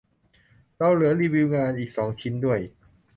[0.77, 2.59] เราเหลือรีวิวงานอีกสองชิ้นด้วย